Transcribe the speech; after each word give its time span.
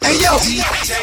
Hey 0.00 0.20
yo, 0.20 0.36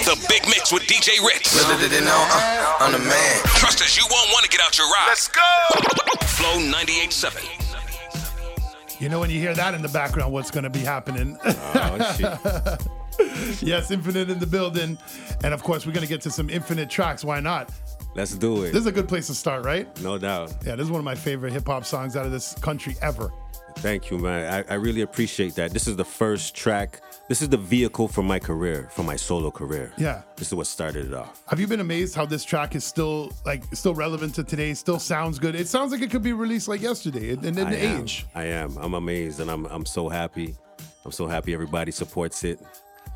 The 0.06 0.16
Big 0.30 0.44
Mix 0.48 0.72
with 0.72 0.84
DJ 0.84 1.20
Ritz. 1.26 1.54
you 1.56 2.02
know, 2.02 2.28
uh, 2.32 2.76
I'm 2.80 2.92
the 2.92 3.00
man. 3.00 3.42
Trust 3.56 3.82
us, 3.82 3.98
you 3.98 4.04
won't 4.10 4.30
want 4.32 4.44
to 4.46 4.50
get 4.50 4.62
out 4.62 4.78
your 4.78 4.88
ride. 4.88 5.06
Let's 5.08 5.28
go. 5.28 5.42
Flow 6.26 6.60
98.7. 6.60 9.00
You 9.02 9.10
know 9.10 9.20
when 9.20 9.30
you 9.30 9.40
hear 9.40 9.54
that 9.54 9.74
in 9.74 9.82
the 9.82 9.90
background, 9.90 10.32
what's 10.34 10.52
going 10.52 10.64
to 10.64 10.70
be 10.70 10.80
happening? 10.80 11.38
Oh, 11.44 12.16
shit. 12.18 13.62
yes, 13.64 13.92
Infinite 13.92 14.30
in 14.30 14.40
the 14.40 14.48
building. 14.48 14.98
And 15.44 15.54
of 15.54 15.64
course, 15.64 15.86
we're 15.86 15.94
going 15.94 16.06
to 16.06 16.10
get 16.10 16.22
to 16.22 16.32
some 16.32 16.50
Infinite 16.50 16.90
tracks. 16.90 17.24
Why 17.24 17.40
not? 17.40 17.72
Let's 18.16 18.36
do 18.36 18.64
it. 18.64 18.72
This 18.74 18.82
is 18.82 18.88
a 18.88 18.92
good 18.92 19.08
place 19.08 19.28
to 19.28 19.34
start, 19.34 19.64
right? 19.66 19.88
No 20.02 20.18
doubt. 20.18 20.54
Yeah, 20.66 20.76
this 20.76 20.86
is 20.86 20.92
one 20.92 21.00
of 21.00 21.06
my 21.06 21.16
favorite 21.16 21.54
hip 21.54 21.66
hop 21.68 21.86
songs 21.86 22.16
out 22.16 22.26
of 22.26 22.32
this 22.32 22.54
country 22.56 22.96
ever. 23.02 23.32
Thank 23.78 24.12
you, 24.12 24.18
man. 24.20 24.66
I, 24.70 24.74
I 24.74 24.76
really 24.76 25.02
appreciate 25.02 25.56
that. 25.56 25.72
This 25.72 25.88
is 25.88 25.96
the 25.96 26.06
first 26.06 26.56
track. 26.56 27.02
This 27.32 27.42
is 27.42 27.48
the 27.48 27.56
vehicle 27.56 28.10
for 28.10 28.24
my 28.24 28.40
career, 28.40 28.90
for 28.92 29.04
my 29.04 29.16
solo 29.16 29.52
career. 29.52 29.94
Yeah. 29.98 30.24
This 30.36 30.50
is 30.50 30.54
what 30.54 30.68
started 30.68 31.06
it 31.06 31.14
off. 31.14 31.42
Have 31.48 31.62
you 31.62 31.66
been 31.66 31.80
amazed 31.80 32.14
how 32.14 32.26
this 32.26 32.44
track 32.44 32.76
is 32.76 32.84
still 32.84 33.32
like 33.46 33.64
still 33.74 33.96
relevant 33.96 34.36
to 34.36 34.44
today? 34.44 34.74
Still 34.74 35.00
sounds 35.00 35.40
good. 35.40 35.56
It 35.56 35.70
sounds 35.70 35.94
like 35.94 36.02
it 36.02 36.12
could 36.12 36.24
be 36.24 36.34
released 36.34 36.68
like 36.68 36.82
yesterday 36.82 37.32
and 37.32 37.58
I 37.58 37.64
the 37.64 37.82
am. 37.82 38.02
age. 38.02 38.26
I 38.36 38.48
am. 38.48 38.76
I'm 38.78 38.96
amazed 38.96 39.40
and 39.40 39.50
I'm 39.50 39.66
I'm 39.68 39.86
so 39.86 40.10
happy. 40.10 40.58
I'm 41.06 41.14
so 41.14 41.26
happy 41.26 41.54
everybody 41.54 41.94
supports 41.94 42.44
it. 42.44 42.60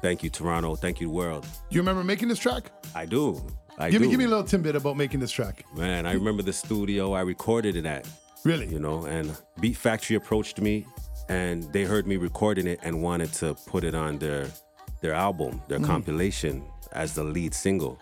Thank 0.01 0.23
you, 0.23 0.29
Toronto. 0.29 0.75
Thank 0.75 1.01
you, 1.01 1.09
world. 1.09 1.43
Do 1.43 1.75
you 1.75 1.81
remember 1.81 2.01
making 2.01 2.29
this 2.29 2.39
track? 2.39 2.71
I 2.95 3.05
do. 3.05 3.45
I 3.77 3.89
Give 3.89 3.99
do. 3.99 4.05
me 4.05 4.11
give 4.11 4.19
me 4.19 4.23
a 4.27 4.29
little 4.29 4.45
tidbit 4.45 4.77
about 4.77 4.95
making 4.95 5.19
this 5.19 5.31
track. 5.33 5.65
Man, 5.75 6.05
I 6.05 6.13
remember 6.13 6.41
the 6.41 6.53
studio 6.53 7.11
I 7.11 7.19
recorded 7.19 7.75
it 7.75 7.85
at. 7.85 8.07
Really? 8.45 8.67
you 8.67 8.79
know 8.79 9.05
and 9.07 9.35
beat 9.59 9.75
factory 9.75 10.15
approached 10.15 10.61
me 10.61 10.85
and 11.29 11.63
they 11.73 11.83
heard 11.83 12.05
me 12.07 12.17
recording 12.17 12.67
it 12.67 12.79
and 12.83 13.01
wanted 13.01 13.31
to 13.33 13.55
put 13.67 13.83
it 13.83 13.95
on 13.95 14.17
their 14.19 14.47
their 15.01 15.13
album 15.13 15.61
their 15.67 15.79
Mm. 15.79 15.85
compilation 15.85 16.63
as 16.91 17.13
the 17.13 17.23
lead 17.23 17.53
single 17.53 17.99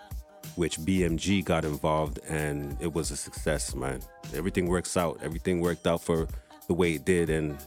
which 0.56 0.78
bmg 0.80 1.44
got 1.46 1.66
involved 1.66 2.20
and 2.30 2.78
it 2.80 2.94
was 2.94 3.12
a 3.12 3.18
success 3.18 3.74
man 3.76 4.00
everything 4.36 4.68
works 4.68 4.96
out 4.98 5.20
everything 5.24 5.60
worked 5.62 5.88
out 5.88 6.02
for 6.02 6.28
the 6.68 6.74
way 6.74 6.94
it 6.94 7.06
did 7.06 7.30
and 7.30 7.58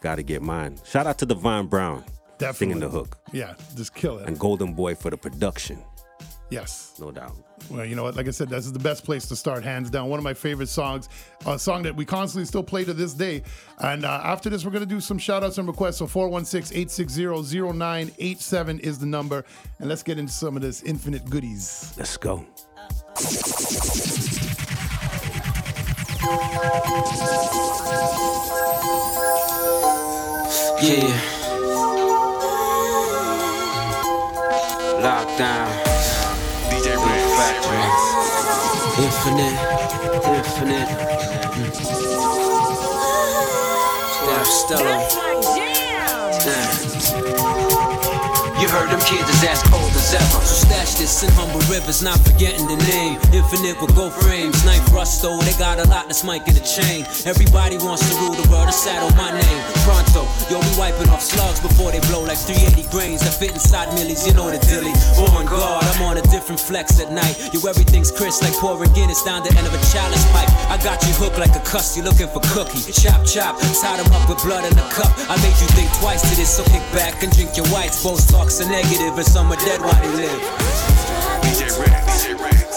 gotta 0.00 0.22
get 0.22 0.40
mine 0.42 0.78
shout 0.84 1.06
out 1.06 1.18
to 1.18 1.26
divine 1.26 1.66
brown 1.66 2.02
Definitely. 2.38 2.58
singing 2.58 2.80
the 2.80 2.88
hook 2.88 3.18
Yeah, 3.32 3.54
just 3.76 3.94
kill 3.94 4.18
it. 4.18 4.28
and 4.28 4.38
golden 4.38 4.72
boy 4.74 4.94
for 4.94 5.10
the 5.10 5.16
production 5.16 5.78
yes. 6.50 6.94
no 7.00 7.10
doubt 7.10 7.34
Well, 7.70 7.84
you 7.84 7.94
know 7.96 8.02
what? 8.02 8.16
Like 8.16 8.28
I 8.28 8.30
said, 8.30 8.48
this 8.48 8.66
is 8.66 8.72
the 8.72 8.78
best 8.78 9.04
place 9.04 9.26
to 9.28 9.36
start, 9.36 9.62
hands 9.64 9.90
down. 9.90 10.08
One 10.08 10.18
of 10.18 10.24
my 10.24 10.34
favorite 10.34 10.68
songs, 10.68 11.08
a 11.46 11.58
song 11.58 11.82
that 11.82 11.94
we 11.94 12.04
constantly 12.04 12.46
still 12.46 12.62
play 12.62 12.84
to 12.84 12.94
this 12.94 13.14
day. 13.14 13.42
And 13.78 14.04
uh, 14.04 14.20
after 14.24 14.48
this, 14.48 14.64
we're 14.64 14.70
going 14.70 14.82
to 14.82 14.86
do 14.86 15.00
some 15.00 15.18
shout 15.18 15.44
outs 15.44 15.58
and 15.58 15.68
requests. 15.68 15.98
So 15.98 16.06
416 16.06 16.76
860 16.76 17.72
0987 17.78 18.80
is 18.80 18.98
the 18.98 19.06
number. 19.06 19.44
And 19.78 19.88
let's 19.88 20.02
get 20.02 20.18
into 20.18 20.32
some 20.32 20.56
of 20.56 20.62
this 20.62 20.82
infinite 20.82 21.28
goodies. 21.28 21.94
let's 21.98 22.16
go 22.16 22.44
Yeah. 30.80 31.10
Lockdown. 35.02 35.67
Infinite. 39.00 39.58
Infinite. 40.24 40.88
Steph 44.10 44.46
Stella. 44.46 45.47
Heard 48.78 48.90
them 48.94 49.02
kids 49.02 49.26
is 49.26 49.42
as 49.42 49.62
cold 49.66 49.90
as 49.90 50.14
ever. 50.14 50.40
So 50.46 50.54
stash 50.66 50.94
this 51.02 51.22
in 51.26 51.30
humble 51.34 51.62
rivers, 51.66 52.02
not 52.02 52.18
forgetting 52.22 52.66
the 52.70 52.78
name. 52.86 53.18
Infinite 53.34 53.80
with 53.82 53.94
gold 53.98 54.14
frames. 54.14 54.54
Knife 54.64 54.86
rusto, 54.94 55.34
they 55.42 55.54
got 55.58 55.82
a 55.82 55.86
lot 55.90 56.06
that's 56.06 56.22
Mike 56.22 56.46
in 56.46 56.54
the 56.54 56.62
chain. 56.62 57.02
Everybody 57.26 57.76
wants 57.78 58.06
to 58.06 58.14
rule 58.22 58.38
the 58.38 58.46
world, 58.50 58.70
to 58.70 58.72
saddle 58.72 59.10
my 59.18 59.34
name. 59.34 59.60
Pronto, 59.82 60.22
yo, 60.46 60.62
we 60.62 60.70
wiping 60.78 61.10
off 61.10 61.22
slugs 61.22 61.60
before 61.60 61.90
they 61.90 62.00
blow 62.06 62.22
like 62.22 62.38
380 62.38 62.86
grains 62.94 63.20
that 63.26 63.34
fit 63.34 63.52
inside 63.52 63.90
millies. 63.98 64.26
You 64.26 64.34
know 64.34 64.50
the 64.50 64.62
dilly. 64.70 64.94
Oh 65.18 65.30
my 65.34 65.42
god, 65.42 65.82
I'm 65.82 66.02
on 66.06 66.16
a 66.18 66.24
different 66.30 66.60
flex 66.60 67.00
at 67.02 67.10
night. 67.10 67.34
Yo, 67.52 67.58
everything's 67.66 68.12
crisp 68.14 68.42
like 68.42 68.54
pouring 68.62 68.92
Guinness 68.94 69.22
down 69.22 69.42
the 69.42 69.52
end 69.58 69.66
of 69.66 69.74
a 69.74 69.82
chalice 69.90 70.24
pipe. 70.32 70.48
I 70.70 70.78
got 70.82 71.02
you 71.02 71.12
hooked 71.18 71.38
like 71.38 71.54
a 71.54 71.62
cuss, 71.66 71.96
you 71.96 72.02
looking 72.02 72.30
for 72.30 72.40
cookie. 72.54 72.80
Chop, 72.92 73.26
chop, 73.26 73.58
tied 73.82 73.98
'em 73.98 74.10
up 74.14 74.28
with 74.28 74.42
blood 74.42 74.64
in 74.64 74.78
a 74.78 74.86
cup. 74.90 75.10
I 75.28 75.36
made 75.42 75.56
you 75.58 75.68
think 75.74 75.90
twice 75.98 76.22
to 76.22 76.34
this, 76.36 76.56
so 76.56 76.62
kick 76.64 76.84
back 76.92 77.22
and 77.22 77.30
drink 77.34 77.56
your 77.56 77.66
whites. 77.68 78.02
Both 78.02 78.30
talks 78.30 78.60
are 78.60 78.67
negative, 78.68 79.16
and 79.16 79.26
some 79.26 79.50
are 79.50 79.56
dead 79.56 79.80
while 79.80 80.00
they 80.02 80.08
live. 80.08 80.40
DJ 81.42 81.68
Ritz. 81.80 82.26
DJ 82.26 82.44
Ritz. 82.44 82.67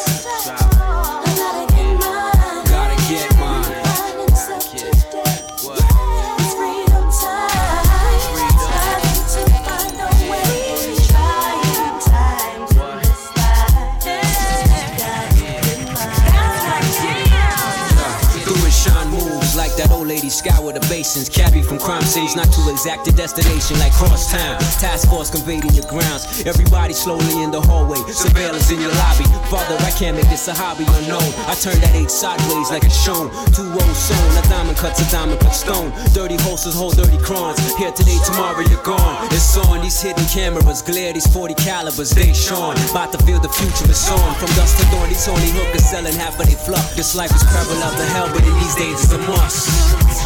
Scour 20.31 20.72
the 20.72 20.80
basins. 20.88 21.30
Cabby 21.30 21.62
from 21.62 21.78
crime 21.78 22.02
scenes, 22.02 22.36
not 22.36 22.47
too 22.52 22.64
exact 22.72 23.08
a 23.08 23.12
destination 23.12 23.78
like 23.80 23.92
crosstown. 23.94 24.59
Task 24.80 25.09
force 25.09 25.30
conveyed 25.30 25.66
in 25.66 25.74
your 25.75 25.86
grounds. 25.86 26.44
Everybody 26.47 26.94
slowly 26.94 27.44
in 27.44 27.52
the 27.52 27.62
hallway. 27.62 28.00
Surveillance 28.09 28.72
in 28.72 28.80
your 28.80 28.94
lobby. 28.96 29.25
Father, 29.52 29.75
I 29.84 29.92
can't 29.92 30.16
make 30.16 30.30
this 30.30 30.47
a 30.47 30.53
hobby 30.53 30.86
unknown. 30.88 31.28
I 31.46 31.53
turn 31.59 31.78
that 31.84 31.94
eight 31.94 32.09
sideways 32.09 32.72
like 32.72 32.84
it's 32.84 32.96
shown. 32.96 33.30
Two 33.52 33.68
rows 33.75 33.97
sewn. 34.00 34.24
A 34.40 34.44
diamond 34.47 34.78
cuts 34.78 35.03
a 35.03 35.08
diamond 35.12 35.40
cut 35.42 35.53
stone. 35.53 35.92
Dirty 36.14 36.40
holsters 36.48 36.75
hold 36.75 36.96
dirty 36.96 37.19
crowns. 37.19 37.59
Here 37.75 37.92
today, 37.92 38.18
tomorrow 38.25 38.63
you're 38.63 38.84
gone. 38.84 39.28
It's 39.31 39.58
on 39.58 39.81
these 39.81 40.02
hidden 40.02 40.25
cameras. 40.31 40.81
Glare 40.81 41.13
these 41.13 41.28
40 41.28 41.56
calibers. 41.56 42.12
They 42.12 42.34
shone. 42.34 42.78
About 42.90 43.12
to 43.12 43.19
feel 43.25 43.40
the 43.40 43.50
future 43.50 43.90
is 43.92 44.09
on. 44.09 44.36
From 44.40 44.50
dust 44.56 44.80
to 44.80 44.86
dawn, 44.92 45.09
these 45.09 45.28
only 45.28 45.52
hookers 45.52 45.84
selling 45.84 46.16
half 46.16 46.40
of 46.40 46.48
they 46.48 46.56
fluff. 46.56 46.96
This 46.96 47.16
life 47.16 47.34
is 47.36 47.44
parallel 47.44 47.92
to 47.92 48.06
hell, 48.13 48.30
but 48.31 48.44
in 48.44 48.53
these 48.59 48.75
days 48.75 49.03
it's 49.03 49.13
a 49.13 49.19
must. 49.28 50.21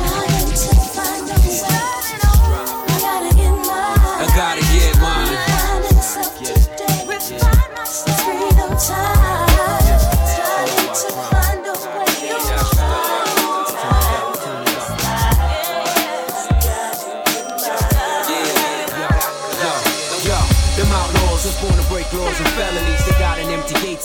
I 8.87 9.04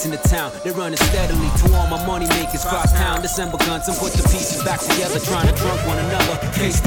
an 0.05 0.13
in 0.13 0.21
the 0.21 0.27
town. 0.27 0.51
They're 0.63 0.73
running 0.73 0.97
steadily 0.97 1.49
to 1.57 1.75
all 1.75 1.87
my 1.87 2.05
money 2.05 2.27
makers 2.27 2.63
cross 2.63 2.91
town. 2.93 3.21
December 3.21 3.57
guns 3.57 3.87
and 3.87 3.97
put 3.97 4.13
the 4.13 4.23
pieces 4.23 4.63
back 4.63 4.79
together, 4.79 5.19
trying 5.19 5.47
to 5.47 5.55
drunk 5.55 5.85
one 5.87 5.97
another. 5.99 6.37
Case 6.53 6.81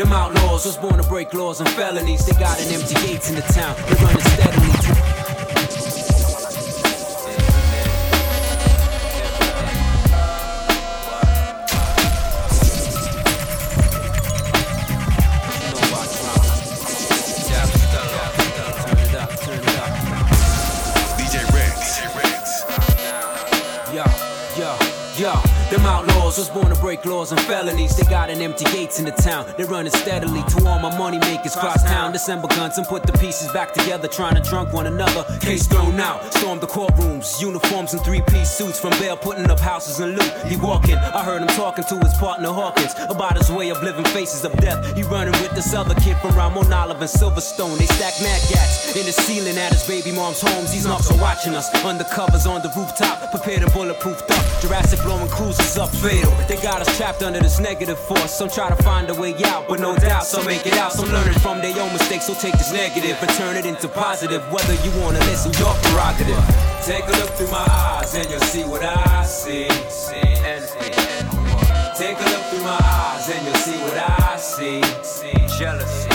them 0.00 0.12
outlaws 0.14 0.64
was 0.64 0.78
born 0.78 0.96
to 0.96 1.02
break 1.02 1.34
laws 1.34 1.60
and 1.60 1.68
felonies. 1.70 2.24
They 2.24 2.32
got 2.38 2.58
an 2.60 2.72
empty 2.72 2.94
gates 3.06 3.28
in 3.28 3.36
the 3.36 3.42
town. 3.42 3.76
They 3.86 4.02
running 4.02 4.20
steadily. 4.20 4.69
Break 26.80 27.04
laws 27.04 27.30
and 27.30 27.40
felonies. 27.42 27.94
They 27.96 28.08
got 28.08 28.30
an 28.30 28.40
empty 28.40 28.64
gates 28.64 28.98
in 28.98 29.04
the 29.04 29.12
town. 29.12 29.46
They're 29.56 29.66
running 29.66 29.92
steadily 29.92 30.42
to 30.48 30.66
all 30.66 30.78
my 30.78 30.96
money 30.96 31.18
makers 31.18 31.54
cross 31.54 31.82
town. 31.84 32.12
December 32.12 32.48
guns 32.48 32.78
and 32.78 32.86
put 32.86 33.02
the 33.02 33.12
pieces 33.12 33.52
back 33.52 33.74
together, 33.74 34.08
trying 34.08 34.34
to 34.34 34.40
drunk 34.40 34.72
one 34.72 34.86
another. 34.86 35.24
Case 35.40 35.66
thrown 35.66 36.00
out, 36.00 36.32
storm 36.32 36.58
the 36.58 36.66
courtrooms, 36.66 37.40
uniforms 37.40 37.92
and 37.92 38.02
three 38.02 38.22
piece 38.22 38.50
suits 38.50 38.80
from 38.80 38.90
bail, 38.98 39.16
putting 39.16 39.50
up 39.50 39.60
houses 39.60 40.00
and 40.00 40.16
loot. 40.18 40.32
He 40.46 40.56
walking, 40.56 40.96
I 40.96 41.22
heard 41.22 41.42
him 41.42 41.48
talking 41.48 41.84
to 41.84 41.98
his 41.98 42.14
partner 42.14 42.48
Hawkins 42.48 42.94
about 43.10 43.36
his 43.36 43.50
way 43.50 43.68
of 43.70 43.82
living 43.82 44.04
faces 44.06 44.44
of 44.44 44.52
death. 44.56 44.96
He 44.96 45.02
running 45.02 45.32
with 45.42 45.52
this 45.52 45.74
other 45.74 45.94
kid 45.96 46.16
from 46.18 46.34
Mount 46.34 46.72
Olive 46.72 47.00
and 47.00 47.10
Silverstone. 47.10 47.76
They 47.76 47.86
stack 47.86 48.14
mad 48.22 48.40
gats 48.48 48.96
in 48.96 49.04
the 49.04 49.12
ceiling 49.12 49.58
at 49.58 49.72
his 49.72 49.86
baby 49.86 50.12
mom's 50.12 50.40
homes. 50.40 50.72
These 50.72 50.86
knocks 50.86 51.10
are 51.10 51.20
watching 51.20 51.54
us 51.54 51.68
under 51.84 52.04
covers 52.04 52.46
on 52.46 52.62
the 52.62 52.72
rooftop, 52.74 53.30
prepared 53.30 53.62
and 53.62 53.70
bulletproofed 53.72 54.30
up. 54.30 54.62
Jurassic 54.62 55.00
blowing 55.02 55.28
cruisers 55.28 55.76
up 55.76 55.90
fatal. 55.90 56.32
They 56.48 56.56
got 56.56 56.69
us 56.78 56.96
trapped 56.96 57.22
under 57.22 57.40
this 57.40 57.58
negative 57.58 57.98
force. 57.98 58.32
Some 58.32 58.48
try 58.48 58.68
to 58.68 58.76
find 58.82 59.10
a 59.10 59.14
way 59.14 59.34
out, 59.44 59.66
but 59.66 59.80
no 59.80 59.96
doubt 59.96 60.24
some 60.24 60.44
make 60.46 60.66
it 60.66 60.74
out. 60.74 60.92
Some 60.92 61.08
learning 61.10 61.38
from 61.40 61.60
their 61.60 61.76
own 61.80 61.92
mistakes, 61.92 62.26
so 62.26 62.34
take 62.34 62.52
this 62.52 62.72
negative 62.72 63.16
and 63.20 63.30
turn 63.32 63.56
it 63.56 63.66
into 63.66 63.88
positive. 63.88 64.42
Whether 64.52 64.74
you 64.84 64.90
wanna 65.00 65.18
listen, 65.30 65.52
your 65.54 65.74
prerogative. 65.82 66.38
Take 66.84 67.06
a 67.08 67.12
look 67.18 67.30
through 67.30 67.50
my 67.50 67.66
eyes 67.68 68.14
and 68.14 68.30
you'll 68.30 68.40
see 68.40 68.64
what 68.64 68.82
I 68.82 69.24
see. 69.24 69.68
Take 71.96 72.18
a 72.18 72.28
look 72.30 72.44
through 72.50 72.64
my 72.64 72.78
eyes 72.80 73.28
and 73.28 73.46
you'll 73.46 73.56
see 73.56 73.78
what 73.82 73.96
I 73.98 74.36
see. 74.36 74.80
Jealousy. 75.58 76.08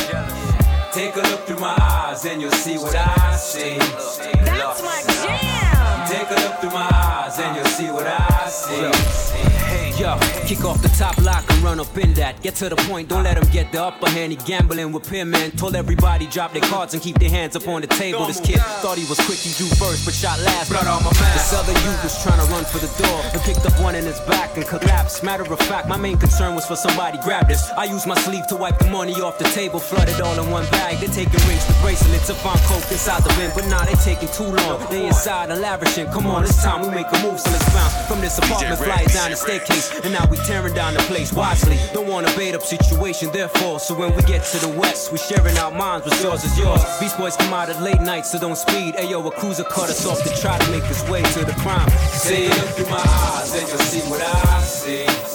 Take 0.91 1.15
a 1.17 1.21
look 1.29 1.41
through 1.41 1.59
my 1.59 1.75
eyes 1.79 2.25
and 2.25 2.41
you'll 2.41 2.51
see 2.51 2.77
what 2.77 2.95
I 2.95 3.35
see. 3.35 3.77
That's 3.77 4.81
my 4.81 5.03
jam. 5.25 6.07
Take 6.07 6.29
a 6.31 6.41
look 6.41 6.59
through 6.61 6.71
my 6.71 6.89
eyes 6.91 7.37
and 7.39 7.55
you'll 7.55 7.65
see 7.65 7.91
what 7.91 8.07
I 8.07 8.49
see. 8.49 9.64
Yo, 9.97 10.19
kick 10.45 10.65
off 10.65 10.81
the 10.81 10.89
top 10.99 11.17
lock 11.23 11.49
and 11.49 11.63
run 11.63 11.79
up 11.79 11.97
in 11.97 12.13
that. 12.13 12.41
Get 12.41 12.55
to 12.55 12.67
the 12.67 12.75
point, 12.75 13.07
don't 13.07 13.23
let 13.23 13.37
him 13.37 13.47
get 13.49 13.71
the 13.71 13.81
upper 13.81 14.09
hand. 14.09 14.33
He 14.33 14.37
gambling 14.43 14.91
with 14.91 15.09
man. 15.09 15.51
Told 15.51 15.73
everybody 15.73 16.27
drop 16.27 16.51
their 16.51 16.61
cards 16.63 16.93
and 16.93 17.01
keep 17.01 17.17
their 17.17 17.29
hands 17.29 17.55
up 17.55 17.65
on 17.69 17.79
the 17.79 17.87
table. 17.87 18.25
This 18.25 18.41
kid 18.41 18.59
thought 18.83 18.97
he 18.97 19.07
was 19.07 19.17
quick, 19.23 19.39
he 19.39 19.55
drew 19.55 19.71
first, 19.79 20.03
but 20.03 20.13
shot 20.13 20.37
last. 20.41 20.69
Blood 20.69 20.87
on 20.87 21.01
my 21.01 21.11
This 21.31 21.53
other 21.53 21.71
youth 21.71 22.03
was 22.03 22.21
trying 22.21 22.43
to 22.43 22.47
run 22.51 22.65
for 22.65 22.79
the 22.79 22.91
door 22.99 23.21
and 23.31 23.41
picked 23.43 23.65
up 23.65 23.71
one 23.79 23.95
in 23.95 24.03
his 24.03 24.19
back 24.27 24.57
and 24.57 24.67
collapsed. 24.67 25.23
Matter 25.23 25.47
of 25.47 25.59
fact, 25.59 25.87
my 25.87 25.95
main 25.95 26.17
concern 26.17 26.55
was 26.55 26.65
for 26.65 26.75
somebody 26.75 27.17
grab 27.23 27.47
this. 27.47 27.69
I 27.77 27.85
used 27.85 28.05
my 28.05 28.15
sleeve 28.15 28.47
to 28.47 28.57
wipe 28.57 28.79
the 28.79 28.89
money 28.89 29.13
off 29.21 29.39
the 29.39 29.45
table, 29.55 29.79
flooded 29.79 30.19
all 30.19 30.37
in 30.37 30.51
one 30.51 30.65
bag. 30.71 30.99
They're 30.99 31.07
taking 31.07 31.39
rings, 31.47 31.65
the 31.67 31.75
bracelets, 31.79 32.29
if 32.29 32.45
I'm 32.45 32.59
coke 32.67 32.83
inside 32.91 33.23
the 33.23 33.31
bin, 33.39 33.49
but 33.55 33.65
nah, 33.69 33.85
they 33.85 33.95
taking 34.03 34.27
too 34.35 34.51
long. 34.59 34.83
They 34.91 35.07
inside 35.07 35.51
and 35.51 35.61
lavishing. 35.61 36.07
Come 36.11 36.27
on, 36.27 36.43
it's 36.43 36.61
time 36.61 36.81
we 36.83 36.89
make 36.91 37.07
a 37.07 37.19
move, 37.23 37.39
so 37.39 37.49
let's 37.49 37.63
bounce 37.71 37.95
from 38.11 38.19
this 38.19 38.37
apartment, 38.37 38.77
fly 38.77 39.05
down 39.05 39.31
the 39.31 39.37
staircase, 39.37 39.84
and 40.03 40.13
now 40.13 40.25
we 40.29 40.37
tearing 40.37 40.73
down 40.73 40.93
the 40.93 40.99
place 41.01 41.33
wisely. 41.33 41.77
Don't 41.93 42.07
want 42.07 42.29
a 42.29 42.35
bait 42.37 42.55
up 42.55 42.61
situation, 42.61 43.31
therefore. 43.31 43.79
So 43.79 43.93
when 43.95 44.15
we 44.15 44.21
get 44.23 44.43
to 44.43 44.57
the 44.57 44.69
west, 44.77 45.11
we 45.11 45.17
sharing 45.17 45.57
our 45.57 45.71
minds, 45.71 46.05
what's 46.05 46.23
yours 46.23 46.43
is 46.43 46.57
yours. 46.57 46.81
Beast 46.99 47.17
boys 47.17 47.35
come 47.35 47.53
out 47.53 47.69
at 47.69 47.81
late 47.81 48.01
night, 48.01 48.25
so 48.25 48.39
don't 48.39 48.57
speed. 48.57 48.95
Ayo, 48.95 49.25
a 49.25 49.31
cruiser 49.31 49.63
cut 49.63 49.89
us 49.89 50.05
off 50.05 50.21
to 50.23 50.41
try 50.41 50.57
to 50.57 50.71
make 50.71 50.83
his 50.83 51.03
way 51.09 51.21
to 51.21 51.45
the 51.45 51.53
crime. 51.59 51.89
See, 52.09 52.47
look 52.47 52.69
through 52.75 52.89
my 52.89 53.03
eyes, 53.03 53.53
and 53.53 53.67
you'll 53.67 53.77
see 53.79 54.09
what 54.09 54.21
I 54.21 54.61
see. 54.61 55.34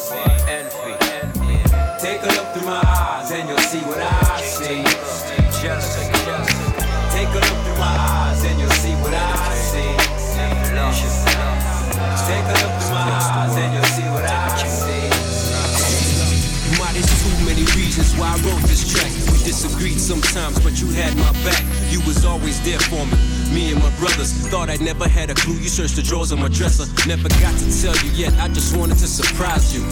Disagreed 19.61 20.01
sometimes, 20.01 20.59
but 20.65 20.81
you 20.81 20.89
had 20.89 21.15
my 21.17 21.33
back. 21.45 21.63
You 21.93 22.01
was 22.07 22.25
always 22.25 22.57
there 22.65 22.79
for 22.79 23.05
me. 23.05 23.17
Me 23.53 23.73
and 23.73 23.83
my 23.83 23.91
brothers 23.99 24.33
thought 24.49 24.71
I 24.71 24.77
never 24.77 25.07
had 25.07 25.29
a 25.29 25.35
clue. 25.35 25.55
You 25.55 25.69
searched 25.69 25.97
the 25.97 26.03
drawers 26.03 26.33
of 26.33 26.39
my 26.39 26.49
dresser. 26.49 26.89
Never 27.07 27.29
got 27.29 27.53
to 27.59 27.83
tell 27.83 27.95
you 28.05 28.11
yet. 28.13 28.33
I 28.41 28.49
just 28.49 28.75
wanted 28.75 28.97
to 28.99 29.07
surprise 29.07 29.75
you. 29.77 29.85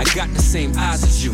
I 0.00 0.04
got 0.16 0.28
the 0.30 0.42
same 0.42 0.72
eyes 0.76 1.04
as 1.04 1.24
you. 1.24 1.30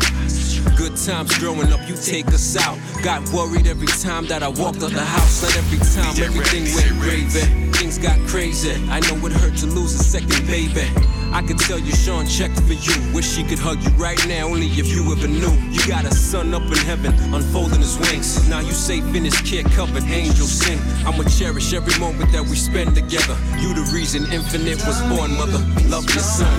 Good 0.77 0.95
times 0.95 1.35
growing 1.39 1.73
up, 1.73 1.81
you 1.89 1.95
take 1.95 2.27
us 2.27 2.55
out. 2.55 2.77
Got 3.01 3.27
worried 3.33 3.65
every 3.65 3.87
time 3.87 4.27
that 4.27 4.43
I 4.43 4.49
walked 4.49 4.83
out 4.83 4.91
the 4.91 5.01
house. 5.01 5.41
Not 5.41 5.57
every 5.57 5.79
time 5.79 6.13
everything 6.21 6.69
went 6.75 7.01
gravy. 7.01 7.71
Things 7.73 7.97
got 7.97 8.19
crazy. 8.27 8.73
I 8.89 8.99
know 8.99 9.25
it 9.25 9.31
hurt 9.31 9.57
to 9.57 9.65
lose 9.65 9.95
a 9.95 10.03
second 10.03 10.45
baby. 10.45 10.85
I 11.33 11.41
could 11.41 11.59
tell 11.59 11.79
you 11.79 11.93
Sean 11.93 12.27
checked 12.27 12.59
for 12.61 12.73
you. 12.73 13.13
Wish 13.13 13.35
he 13.35 13.43
could 13.43 13.59
hug 13.59 13.81
you 13.81 13.89
right 13.91 14.19
now, 14.27 14.47
only 14.47 14.67
if 14.67 14.87
you 14.87 15.09
ever 15.11 15.27
knew. 15.27 15.51
You 15.71 15.79
got 15.87 16.05
a 16.05 16.13
son 16.13 16.53
up 16.53 16.63
in 16.63 16.77
heaven, 16.77 17.13
unfolding 17.33 17.79
his 17.79 17.97
wings. 17.99 18.47
Now 18.49 18.59
you 18.59 18.73
safe 18.73 19.05
in 19.15 19.23
his 19.23 19.39
care 19.41 19.63
covered, 19.63 20.03
angels 20.03 20.51
sing. 20.51 20.79
I'ma 21.05 21.23
cherish 21.23 21.73
every 21.73 21.97
moment 21.99 22.31
that 22.33 22.43
we 22.43 22.55
spend 22.57 22.95
together. 22.95 23.37
You 23.59 23.73
the 23.73 23.89
reason 23.93 24.23
infinite 24.31 24.85
was 24.85 24.99
born, 25.07 25.31
mother. 25.37 25.59
Love 25.87 26.05
your 26.09 26.23
son. 26.23 26.51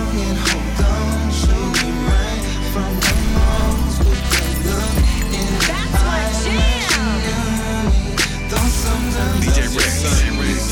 That's 5.68 6.02
my 6.06 6.22
jam. 6.44 6.92
DJ 9.42 9.68
Ritz. 10.40 10.71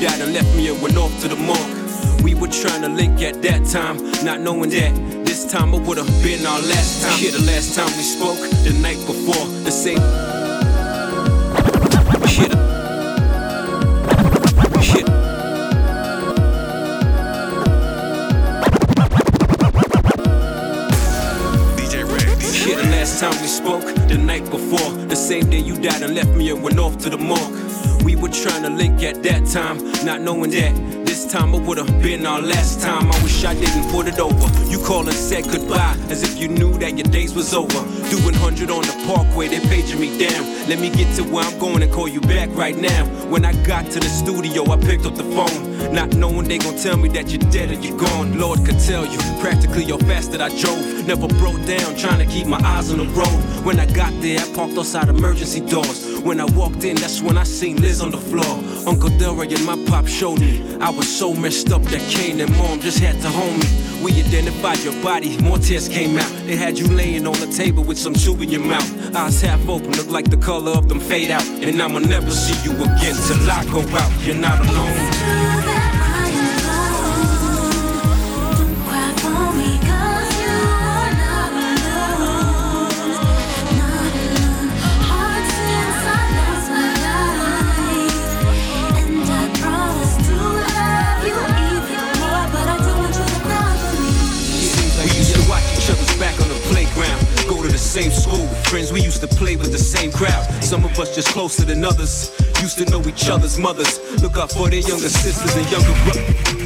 Died 0.00 0.20
and 0.20 0.32
left 0.32 0.56
me 0.56 0.68
and 0.68 0.80
went 0.80 0.96
off 0.96 1.12
to 1.20 1.28
the 1.28 1.36
morgue. 1.36 2.24
We 2.24 2.34
were 2.34 2.48
trying 2.48 2.82
to 2.82 2.88
link 2.88 3.20
at 3.22 3.42
that 3.42 3.66
time, 3.66 3.98
not 4.24 4.40
knowing 4.40 4.70
that 4.70 4.94
this 5.26 5.50
time 5.50 5.74
it 5.74 5.82
would 5.82 5.98
have 5.98 6.22
been 6.22 6.46
our 6.46 6.60
last 6.60 7.02
time. 7.02 7.20
The 7.20 7.44
last 7.46 7.74
time 7.74 7.90
we 7.96 8.02
spoke, 8.02 8.38
the 8.64 8.72
night 8.80 8.98
before. 9.06 9.46
The 9.64 9.70
same. 9.70 10.00
Time 23.18 23.38
we 23.42 23.48
spoke, 23.48 23.84
the 24.08 24.16
night 24.16 24.48
before. 24.50 24.92
The 25.08 25.16
same 25.16 25.50
day 25.50 25.58
you 25.58 25.74
died 25.78 26.00
and 26.00 26.14
left 26.14 26.30
me 26.30 26.48
and 26.48 26.62
went 26.62 26.78
off 26.78 26.96
to 27.00 27.10
the 27.10 27.18
morgue. 27.18 27.59
We 28.10 28.16
were 28.16 28.28
trying 28.28 28.64
to 28.64 28.70
link 28.70 29.04
at 29.04 29.22
that 29.22 29.46
time, 29.46 29.78
not 30.04 30.20
knowing 30.20 30.50
that 30.50 30.74
this 31.06 31.30
time 31.30 31.54
it 31.54 31.62
would 31.62 31.78
have 31.78 32.02
been 32.02 32.26
our 32.26 32.42
last 32.42 32.80
time. 32.80 33.06
I 33.06 33.22
wish 33.22 33.44
I 33.44 33.54
didn't 33.54 33.88
put 33.92 34.08
it 34.08 34.18
over. 34.18 34.46
You 34.68 34.84
called 34.84 35.06
and 35.06 35.14
said 35.14 35.44
goodbye, 35.44 35.96
as 36.10 36.24
if 36.24 36.36
you 36.36 36.48
knew 36.48 36.76
that 36.78 36.98
your 36.98 37.06
days 37.06 37.34
was 37.34 37.54
over. 37.54 37.80
Doing 38.10 38.34
100 38.42 38.68
on 38.68 38.82
the 38.82 39.04
parkway, 39.06 39.46
they 39.46 39.60
paging 39.60 40.00
me 40.00 40.18
down. 40.18 40.42
Let 40.68 40.80
me 40.80 40.90
get 40.90 41.14
to 41.16 41.22
where 41.22 41.44
I'm 41.44 41.56
going 41.60 41.84
and 41.84 41.92
call 41.92 42.08
you 42.08 42.20
back 42.20 42.48
right 42.50 42.76
now. 42.76 43.06
When 43.30 43.44
I 43.44 43.52
got 43.64 43.86
to 43.92 44.00
the 44.00 44.08
studio, 44.08 44.68
I 44.72 44.76
picked 44.76 45.06
up 45.06 45.14
the 45.14 45.22
phone, 45.22 45.94
not 45.94 46.12
knowing 46.16 46.48
they 46.48 46.58
gon' 46.58 46.76
tell 46.78 46.96
me 46.96 47.08
that 47.10 47.30
you're 47.30 47.48
dead 47.52 47.70
or 47.70 47.74
you're 47.74 47.96
gone. 47.96 48.40
Lord 48.40 48.66
could 48.66 48.80
tell 48.80 49.06
you, 49.06 49.18
practically 49.40 49.84
how 49.84 49.98
fast 49.98 50.32
that 50.32 50.42
I 50.42 50.48
drove. 50.58 51.06
Never 51.06 51.28
broke 51.28 51.64
down, 51.64 51.94
trying 51.94 52.18
to 52.18 52.26
keep 52.26 52.48
my 52.48 52.60
eyes 52.64 52.90
on 52.90 52.98
the 52.98 53.06
road. 53.14 53.64
When 53.64 53.78
I 53.78 53.86
got 53.86 54.12
there, 54.20 54.40
I 54.40 54.52
parked 54.52 54.76
outside 54.76 55.08
emergency 55.08 55.60
doors. 55.60 56.09
When 56.22 56.38
I 56.38 56.44
walked 56.44 56.84
in, 56.84 56.96
that's 56.96 57.22
when 57.22 57.38
I 57.38 57.44
seen 57.44 57.80
Liz 57.80 58.00
on 58.00 58.10
the 58.10 58.18
floor. 58.18 58.44
Uncle 58.86 59.10
Delroy 59.10 59.52
and 59.54 59.64
my 59.64 59.76
pop 59.86 60.06
showed 60.06 60.40
me. 60.40 60.76
I 60.80 60.90
was 60.90 61.08
so 61.08 61.32
messed 61.34 61.72
up 61.72 61.82
that 61.82 62.00
Kane 62.10 62.40
and 62.40 62.56
mom 62.56 62.80
just 62.80 62.98
had 62.98 63.20
to 63.22 63.28
hold 63.28 63.56
me. 63.58 63.66
We 64.02 64.12
identified 64.22 64.78
your 64.80 64.94
body, 65.02 65.36
more 65.42 65.58
tears 65.58 65.88
came 65.88 66.18
out. 66.18 66.30
They 66.46 66.56
had 66.56 66.78
you 66.78 66.88
laying 66.88 67.26
on 67.26 67.38
the 67.40 67.46
table 67.46 67.84
with 67.84 67.98
some 67.98 68.14
tube 68.14 68.42
in 68.42 68.50
your 68.50 68.64
mouth. 68.64 69.16
Eyes 69.16 69.40
half 69.40 69.68
open, 69.68 69.92
look 69.92 70.08
like 70.08 70.30
the 70.30 70.36
color 70.36 70.72
of 70.72 70.88
them 70.88 71.00
fade 71.00 71.30
out. 71.30 71.44
And 71.44 71.80
I'ma 71.82 72.00
never 72.00 72.30
see 72.30 72.56
you 72.64 72.72
again 72.76 73.16
till 73.26 73.50
I 73.50 73.64
go 73.72 73.80
out. 73.96 74.26
You're 74.26 74.36
not 74.36 74.60
alone. 74.60 75.79
Friends, 98.70 98.92
we 98.92 99.02
used 99.02 99.20
to 99.20 99.26
play 99.26 99.56
with 99.56 99.72
the 99.72 99.78
same 99.78 100.12
crowd. 100.12 100.44
Some 100.62 100.84
of 100.84 100.96
us 100.96 101.12
just 101.12 101.26
closer 101.30 101.64
than 101.64 101.84
others. 101.84 102.30
Used 102.62 102.78
to 102.78 102.84
know 102.88 103.02
each 103.04 103.28
other's 103.28 103.58
mothers. 103.58 103.98
Look 104.22 104.36
out 104.36 104.52
for 104.52 104.70
their 104.70 104.78
younger 104.78 105.08
sisters 105.08 105.56
and 105.56 105.68
younger 105.72 105.92
brothers. 106.04 106.59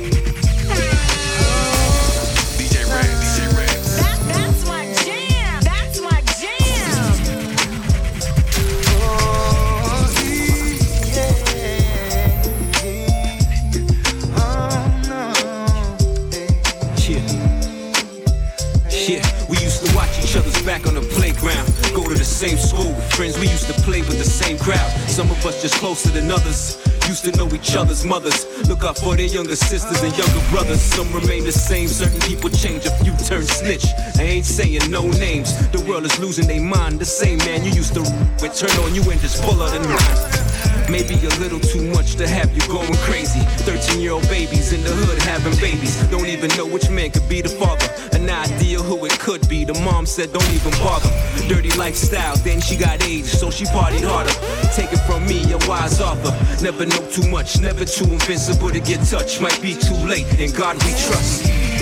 Friends. 23.15 23.39
We 23.39 23.49
used 23.49 23.67
to 23.67 23.75
play 23.83 24.01
with 24.01 24.19
the 24.19 24.25
same 24.25 24.59
crowd. 24.59 24.91
Some 25.09 25.31
of 25.31 25.47
us 25.47 25.63
just 25.63 25.75
closer 25.77 26.09
than 26.11 26.31
others. 26.31 26.79
Used 27.07 27.25
to 27.25 27.33
know 27.37 27.49
each 27.55 27.77
other's 27.77 28.05
mothers. 28.05 28.47
Look 28.69 28.83
out 28.83 28.99
for 28.99 29.15
their 29.17 29.27
younger 29.27 29.57
sisters 29.57 30.03
and 30.03 30.17
younger 30.17 30.43
brothers. 30.51 30.81
Some 30.81 31.13
remain 31.13 31.45
the 31.45 31.53
same. 31.53 31.89
Certain 31.89 32.21
people 32.21 32.51
change. 32.51 32.87
A 32.87 32.91
few 33.05 33.13
turn 33.27 33.45
snitch. 33.45 33.87
I 34.19 34.23
ain't 34.23 34.47
saying 34.47 34.91
no 34.91 35.09
names. 35.09 35.55
The 35.69 35.81
world 35.81 36.05
is 36.05 36.19
losing 36.19 36.47
their 36.47 36.63
mind. 36.63 36.99
The 36.99 37.05
same 37.05 37.39
man 37.39 37.65
you 37.65 37.71
used 37.71 37.95
to 37.95 38.01
with 38.43 38.55
turn 38.59 38.77
on 38.85 38.95
you 38.95 39.03
and 39.11 39.21
just 39.21 39.43
pull 39.43 39.63
out 39.63 39.75
a 39.75 39.81
knife. 39.89 40.44
Maybe 40.91 41.15
a 41.15 41.35
little 41.41 41.61
too 41.61 41.83
much 41.93 42.17
to 42.17 42.29
have 42.29 42.55
you 42.55 42.61
going 42.69 42.95
crazy. 43.09 43.41
13 43.65 44.01
year 44.01 44.13
old 44.13 44.29
babies 44.29 44.73
in 44.73 44.83
the 44.83 44.91
hood 44.91 45.21
having 45.23 45.57
babies. 45.59 45.97
Don't 46.09 46.27
even 46.27 46.51
know 46.57 46.67
which 46.67 46.91
man 46.91 47.11
could 47.11 47.29
be 47.29 47.41
the 47.41 47.49
father. 47.49 47.89
An 48.13 48.29
idea 48.29 48.79
who 48.79 49.05
it 49.05 49.19
could 49.19 49.49
be. 49.49 49.65
The 49.65 49.75
mom 49.75 50.07
said, 50.07 50.33
don't 50.33 50.51
even 50.53 50.73
bother. 50.85 51.11
Dirty 51.49 51.71
lifestyle, 51.77 52.37
then 52.37 52.61
she 52.61 52.77
got 52.77 53.03
age, 53.03 53.25
so 53.25 53.51
she 53.51 53.65
partied 53.65 54.05
harder. 54.05 54.35
Take 54.75 54.93
it 54.93 55.01
from 55.07 55.27
me, 55.27 55.53
a 55.53 55.59
wise 55.69 56.01
author. 56.01 56.33
Never 56.63 56.87
know 56.87 57.03
too 57.11 57.29
much, 57.29 57.61
never 57.61 57.85
too 57.85 58.05
invincible 58.05 58.71
to 58.71 58.81
get 58.81 59.05
touched. 59.07 59.41
Might 59.41 59.61
be 59.61 59.75
too 59.75 59.97
late, 60.07 60.29
in 60.39 60.53
God 60.53 60.75
we 60.85 60.91
trust. 60.91 61.74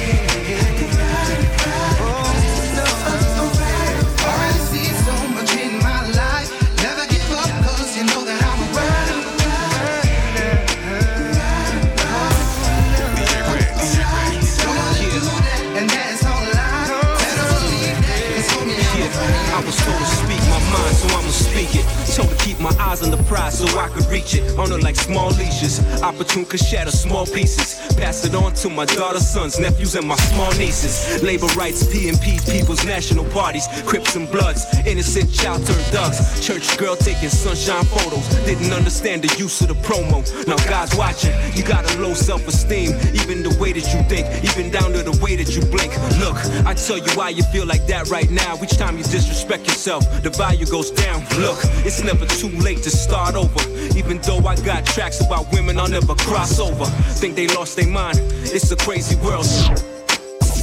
My 22.62 22.70
eyes 22.78 23.02
on 23.02 23.10
the 23.10 23.20
prize 23.24 23.58
so 23.58 23.66
I 23.76 23.88
could 23.88 24.06
reach 24.06 24.36
it. 24.36 24.56
On 24.56 24.70
her 24.70 24.78
like 24.78 24.94
small 24.94 25.30
leashes. 25.30 25.80
Opportune 26.00 26.44
could 26.44 26.60
shatter 26.60 26.92
small 26.92 27.26
pieces. 27.26 27.74
Pass 27.96 28.24
it 28.24 28.36
on 28.36 28.54
to 28.62 28.70
my 28.70 28.84
daughter, 28.84 29.18
sons, 29.18 29.58
nephews, 29.58 29.96
and 29.96 30.06
my 30.06 30.14
small 30.14 30.50
nieces. 30.52 31.20
Labor 31.24 31.48
rights, 31.58 31.82
PNPs, 31.82 32.48
people's 32.52 32.84
national 32.86 33.24
parties. 33.30 33.66
Crips 33.84 34.14
and 34.14 34.30
Bloods, 34.30 34.64
innocent 34.86 35.32
child 35.32 35.66
turned 35.66 35.86
thugs. 35.90 36.46
Church 36.46 36.78
girl 36.78 36.94
taking 36.94 37.30
sunshine 37.30 37.84
photos. 37.84 38.28
Didn't 38.46 38.72
understand 38.72 39.22
the 39.22 39.36
use 39.38 39.60
of 39.60 39.66
the 39.66 39.74
promo. 39.74 40.22
Now 40.46 40.56
God's 40.70 40.94
watching. 40.94 41.34
You 41.54 41.64
got 41.64 41.82
a 41.92 41.98
low 42.00 42.14
self 42.14 42.46
esteem. 42.46 42.94
Even 43.12 43.42
the 43.42 43.56
way 43.58 43.72
that 43.72 43.86
you 43.92 44.02
think, 44.06 44.26
even 44.44 44.70
down 44.70 44.92
to 44.92 45.02
the 45.02 45.18
way 45.20 45.34
that 45.34 45.50
you 45.56 45.62
blink. 45.66 45.90
Look, 46.20 46.36
I 46.64 46.74
tell 46.74 46.98
you 46.98 47.10
why 47.18 47.30
you 47.30 47.42
feel 47.44 47.66
like 47.66 47.86
that 47.88 48.08
right 48.08 48.30
now. 48.30 48.54
Each 48.62 48.76
time 48.76 48.98
you 48.98 49.02
disrespect 49.02 49.66
yourself, 49.66 50.04
the 50.22 50.30
value 50.30 50.66
goes 50.66 50.92
down. 50.92 51.26
Look, 51.40 51.58
it's 51.84 52.04
never 52.04 52.24
too 52.26 52.51
late 52.60 52.82
to 52.82 52.90
start 52.90 53.34
over. 53.34 53.60
Even 53.96 54.18
though 54.18 54.38
I 54.46 54.56
got 54.56 54.84
tracks 54.86 55.20
about 55.20 55.50
women, 55.52 55.78
I'll 55.78 55.88
never 55.88 56.14
cross 56.14 56.58
over. 56.60 56.84
Think 57.20 57.36
they 57.36 57.48
lost 57.48 57.76
their 57.76 57.88
mind. 57.88 58.18
It's 58.44 58.70
a 58.70 58.76
crazy 58.76 59.16
world. 59.16 59.46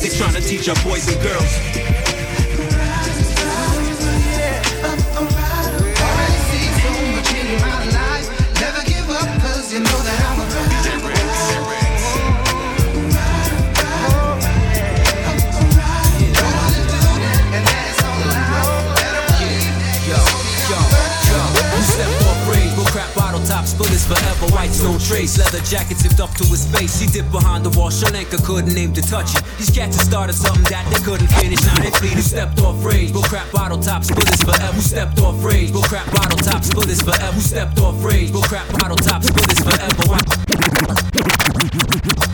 They 0.02 0.10
trying 0.10 0.36
to 0.36 0.42
teach 0.42 0.70
our 0.70 0.82
boys 0.84 1.08
and 1.12 1.22
girls. 1.22 1.99
Trace. 25.10 25.38
Leather 25.38 25.64
jacket 25.66 25.98
zipped 25.98 26.22
up 26.22 26.30
to 26.38 26.46
his 26.46 26.70
face. 26.70 27.00
He 27.02 27.08
dipped 27.08 27.32
behind 27.32 27.66
the 27.66 27.74
wall, 27.74 27.90
Shalenka 27.90 28.38
couldn't 28.46 28.78
aim 28.78 28.94
to 28.94 29.02
touch 29.02 29.34
it. 29.34 29.44
These 29.58 29.72
cats 29.72 29.98
had 29.98 30.06
started 30.06 30.34
something 30.34 30.70
that 30.70 30.86
they 30.94 31.02
couldn't 31.02 31.32
finish. 31.42 31.62
Now 31.66 31.82
they 31.82 31.92
fleet. 31.98 32.16
You 32.16 32.22
stepped 32.22 32.62
off 32.62 32.78
rage, 32.86 33.12
bull 33.12 33.24
crap 33.24 33.52
bottle 33.52 33.80
tops, 33.80 34.08
top 34.08 34.18
splitters 34.18 34.44
forever. 34.44 34.74
Who 34.74 34.82
stepped 34.82 35.20
off 35.20 35.44
rage, 35.44 35.74
bull 35.74 35.82
crap 35.82 36.06
bottle 36.14 36.38
tops, 36.38 36.46
top 36.46 36.64
splitters 36.64 37.02
forever. 37.02 37.34
Who 37.34 37.42
stepped 37.42 37.80
off 37.80 38.04
rage, 38.04 38.32
bull 38.32 38.44
crap 38.44 38.70
bottle 38.78 38.98
tops, 38.98 39.26
top 39.26 39.36
splitters 39.36 39.60
forever. 39.66 40.59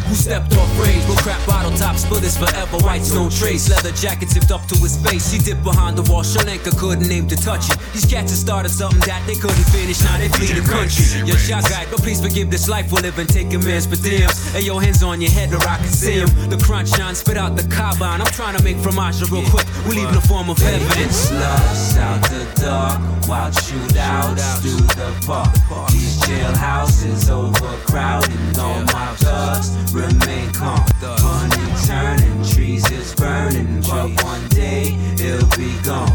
Who 0.07 0.13
stepped 0.15 0.53
off 0.55 0.79
rage? 0.79 1.05
Bull 1.07 1.15
crap 1.17 1.45
bottle 1.47 1.71
top 1.77 1.95
splitters 1.95 2.37
forever. 2.37 2.77
Whites 2.85 3.13
no 3.13 3.29
trace. 3.29 3.69
Leather 3.69 3.91
jacket 3.91 4.29
zipped 4.29 4.51
up 4.51 4.65
to 4.67 4.75
his 4.77 4.97
face. 4.97 5.31
He 5.31 5.39
dipped 5.39 5.63
behind 5.63 5.97
the 5.97 6.03
wall. 6.11 6.23
Shalenka 6.23 6.77
couldn't 6.77 7.11
aim 7.11 7.27
to 7.27 7.35
touch 7.35 7.69
it. 7.69 7.77
These 7.93 8.05
cats 8.05 8.31
had 8.31 8.39
started 8.39 8.69
something 8.69 9.01
that 9.01 9.23
they 9.27 9.35
couldn't 9.35 9.67
finish. 9.73 10.01
Now 10.01 10.17
they 10.17 10.29
flee 10.29 10.53
the 10.53 10.61
country. 10.67 11.25
Your 11.25 11.37
shot 11.37 11.63
guy, 11.69 11.85
but 11.89 12.01
please 12.01 12.21
forgive 12.21 12.49
this 12.51 12.67
life 12.67 12.91
we're 12.91 13.01
living. 13.01 13.27
Taking 13.27 13.63
man's 13.63 13.87
per 13.87 13.95
diems. 13.95 14.53
Hey, 14.53 14.61
your 14.61 14.81
hands 14.81 15.01
on 15.03 15.21
your 15.21 15.31
head 15.31 15.53
or 15.53 15.61
I 15.67 15.77
can 15.77 15.87
see 15.87 16.19
him. 16.19 16.29
The 16.49 16.57
crunch 16.57 16.89
shine, 16.95 17.15
spit 17.15 17.37
out 17.37 17.55
the 17.55 17.67
carbine. 17.67 18.21
I'm 18.21 18.27
trying 18.27 18.55
to 18.57 18.63
make 18.63 18.77
fromage 18.77 19.21
real 19.31 19.43
quick. 19.49 19.67
We 19.87 19.95
leave 19.95 20.11
no 20.11 20.21
form 20.21 20.49
of 20.49 20.61
evidence. 20.61 21.29
Slugs 21.29 21.97
out 21.97 22.21
the 22.29 22.45
dark, 22.61 22.99
wild 23.27 23.53
shootouts 23.53 24.61
through 24.61 24.85
the 24.95 25.09
park. 25.25 25.51
These 25.91 26.19
jailhouses 26.21 27.29
overcrowded, 27.29 28.24
all 28.59 28.81
my 28.85 29.15
thugs 29.17 29.75
remain 29.93 30.51
calm. 30.53 30.85
Money 31.01 31.65
turning, 31.85 32.43
trees 32.43 32.89
is 32.91 33.13
burning, 33.15 33.81
but 33.81 34.09
one 34.23 34.47
day 34.49 34.97
it'll 35.19 35.49
be 35.57 35.71
gone. 35.83 36.11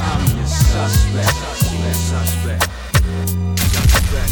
I'm 0.00 0.36
your 0.36 0.46
suspect. 0.46 1.34
suspect. 1.94 2.68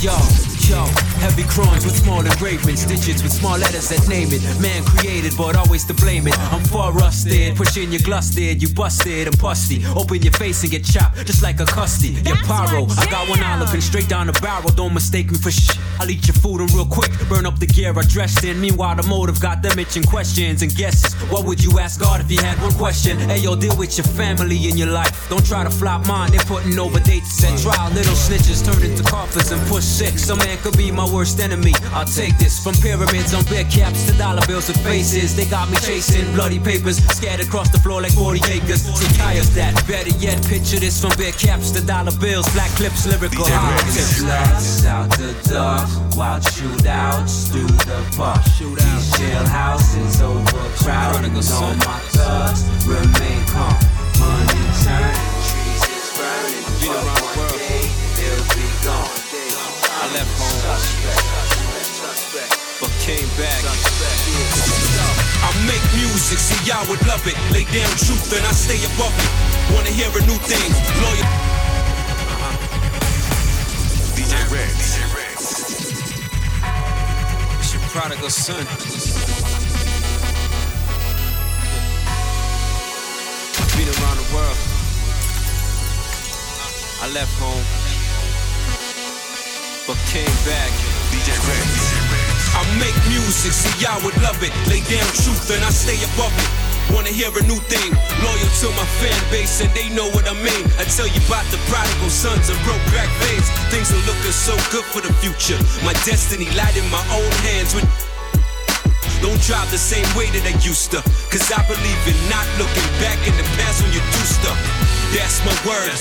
Yo, 0.02 0.51
yo, 0.68 0.84
heavy 1.20 1.44
crimes 1.44 1.84
with 1.84 1.96
small 1.96 2.20
engravings, 2.24 2.84
digits 2.84 3.22
with 3.22 3.32
small 3.32 3.58
letters 3.58 3.88
that 3.88 4.06
name 4.08 4.28
it. 4.32 4.42
Man 4.60 4.84
created, 4.84 5.32
but 5.36 5.56
always 5.56 5.84
to 5.86 5.94
blame 5.94 6.26
it. 6.26 6.38
I'm 6.52 6.64
far 6.64 6.92
rusted, 6.92 7.56
pushing 7.56 7.90
your 7.92 8.02
glusted, 8.02 8.62
you 8.62 8.68
busted 8.68 9.26
and 9.26 9.36
pusty. 9.36 9.84
Open 9.96 10.22
your 10.22 10.32
face 10.32 10.62
and 10.62 10.70
get 10.70 10.84
chopped, 10.84 11.24
just 11.26 11.42
like 11.42 11.60
a 11.60 11.64
custy. 11.64 12.08
Your 12.28 12.36
pyro, 12.36 12.86
I 12.98 13.06
got 13.10 13.28
one 13.28 13.40
eye 13.40 13.58
looking 13.58 13.80
straight 13.80 14.08
down 14.08 14.26
the 14.26 14.38
barrel. 14.40 14.70
Don't 14.70 14.94
mistake 14.94 15.30
me 15.30 15.38
for 15.38 15.50
shit. 15.50 15.78
I'll 16.00 16.10
eat 16.10 16.26
your 16.26 16.34
food 16.34 16.60
and 16.60 16.72
real 16.72 16.86
quick, 16.86 17.10
burn 17.28 17.46
up 17.46 17.58
the 17.58 17.66
gear 17.66 17.92
I 17.96 18.02
dressed 18.02 18.44
in. 18.44 18.60
Meanwhile, 18.60 18.96
the 18.96 19.04
motive 19.04 19.40
got 19.40 19.62
them 19.62 19.78
itching 19.78 20.04
questions 20.04 20.62
and 20.62 20.74
guesses. 20.74 21.14
What 21.30 21.44
would 21.44 21.62
you 21.62 21.78
ask 21.78 22.00
God 22.00 22.20
if 22.20 22.30
you 22.30 22.38
had 22.38 22.60
one 22.60 22.72
question? 22.72 23.18
Hey, 23.18 23.38
yo, 23.38 23.56
deal 23.56 23.76
with 23.76 23.96
your 23.96 24.06
family 24.06 24.68
in 24.68 24.76
your 24.76 24.88
life. 24.88 25.28
Don't 25.28 25.44
try 25.44 25.64
to 25.64 25.70
flop 25.70 26.06
mine, 26.06 26.30
they're 26.30 26.40
putting 26.40 26.78
over 26.78 27.00
dates 27.00 27.42
at 27.44 27.58
trial. 27.58 27.90
Little 27.92 28.14
snitches 28.14 28.64
turn 28.64 28.82
into 28.82 29.02
coffins 29.04 29.50
and 29.50 29.60
push 29.68 29.84
six. 29.84 30.22
Some 30.24 30.40
man 30.52 30.62
could 30.62 30.76
be 30.76 30.90
my 30.90 31.08
worst 31.12 31.40
enemy. 31.40 31.72
I'll 31.92 32.04
take 32.04 32.36
this 32.38 32.62
from 32.62 32.74
pyramids 32.74 33.34
on 33.34 33.44
big 33.44 33.70
caps 33.70 34.06
to 34.06 34.12
dollar 34.18 34.44
bills 34.46 34.68
with 34.68 34.82
faces. 34.84 35.34
They 35.34 35.46
got 35.46 35.70
me 35.70 35.76
chasing 35.78 36.30
bloody 36.34 36.58
papers, 36.58 36.98
scattered 37.16 37.46
across 37.46 37.70
the 37.70 37.78
floor 37.78 38.02
like 38.02 38.12
40 38.12 38.40
acres. 38.50 38.88
Of 38.88 39.54
that. 39.54 39.72
Better 39.88 40.10
yet, 40.18 40.44
picture 40.46 40.78
this 40.78 41.00
from 41.00 41.12
big 41.16 41.34
caps 41.34 41.70
to 41.72 41.80
dollar 41.80 42.12
bills, 42.20 42.46
black 42.52 42.70
clips, 42.76 43.06
lyrical. 43.06 43.44
Slugs 43.44 44.84
out 44.84 45.10
the 45.10 45.32
dark, 45.48 45.88
wild 46.16 46.42
shootouts 46.42 47.50
through 47.50 47.72
the 47.88 48.00
park. 48.16 48.44
These 48.44 49.08
jailhouses 49.16 50.20
overcrowded, 50.20 51.32
all 51.52 51.74
my 51.86 51.98
thugs 52.12 52.62
remain 52.86 53.40
calm. 53.48 53.72
Money 54.20 54.62
turning, 54.84 55.16
trees 55.48 55.84
is 55.88 56.08
burning, 56.18 57.21
left 60.12 60.32
home, 60.36 60.60
but 62.80 62.90
came 63.00 63.28
back. 63.40 63.64
I 65.42 65.50
make 65.66 65.82
music, 65.96 66.38
see 66.38 66.60
y'all 66.68 66.84
would 66.88 67.00
love 67.06 67.26
it. 67.26 67.36
Lay 67.52 67.64
down 67.72 67.88
truth 67.96 68.32
and 68.36 68.44
I 68.44 68.52
stay 68.52 68.78
above 68.92 69.14
it. 69.16 69.28
Wanna 69.74 69.90
hear 69.90 70.08
a 70.12 70.22
new 70.28 70.36
thing? 70.36 70.70
Lawyer. 71.00 71.28
DJ 74.16 74.34
Red. 74.52 74.72
DJ 74.76 75.00
Red. 75.16 75.36
It's 77.60 77.72
your 77.72 77.82
prodigal 77.88 78.30
son. 78.30 78.64
Been 83.76 83.88
around 83.88 84.18
the 84.20 84.28
world. 84.34 84.58
I 87.02 87.08
left 87.08 87.34
home, 87.40 87.64
came 90.08 90.36
back. 90.44 90.70
DJ 91.10 91.32
Red. 91.48 91.66
I 92.52 92.60
make 92.76 92.96
music, 93.08 93.52
see 93.52 93.72
y'all 93.80 93.96
would 94.04 94.16
love 94.20 94.36
it. 94.44 94.52
Lay 94.68 94.84
down 94.84 95.08
truth 95.24 95.48
and 95.50 95.64
I 95.64 95.70
stay 95.70 95.96
above 96.14 96.32
it. 96.36 96.48
Wanna 96.92 97.08
hear 97.08 97.32
a 97.32 97.42
new 97.48 97.56
thing? 97.72 97.90
Loyal 98.20 98.50
to 98.60 98.68
my 98.76 98.84
fan 99.00 99.16
base 99.32 99.64
and 99.64 99.72
they 99.72 99.88
know 99.88 100.08
what 100.12 100.28
I 100.28 100.34
mean. 100.36 100.64
I 100.76 100.84
tell 100.84 101.08
you 101.08 101.20
about 101.24 101.46
the 101.48 101.56
prodigal 101.72 102.10
sons 102.10 102.52
and 102.52 102.58
broke 102.68 102.84
back 102.92 103.08
veins. 103.24 103.48
Things 103.72 103.88
are 103.92 104.04
looking 104.04 104.36
so 104.36 104.52
good 104.68 104.84
for 104.84 105.00
the 105.00 105.12
future. 105.24 105.56
My 105.84 105.96
destiny 106.04 106.48
light 106.52 106.76
in 106.76 106.84
my 106.92 107.04
own 107.16 107.32
hands 107.40 107.74
with 107.74 107.88
Don't 109.22 109.38
drive 109.40 109.70
the 109.70 109.78
same 109.78 110.04
way 110.18 110.26
that 110.34 110.42
I 110.42 110.58
used 110.58 110.90
to. 110.90 111.00
Cause 111.30 111.46
I 111.54 111.62
believe 111.70 112.02
in 112.10 112.18
not 112.26 112.42
looking 112.58 112.88
back 112.98 113.22
in 113.22 113.34
the 113.38 113.46
past 113.54 113.78
when 113.80 113.94
you 113.94 114.02
do 114.02 114.22
stuff. 114.26 114.58
That's 115.14 115.38
my 115.46 115.54
word. 115.62 115.94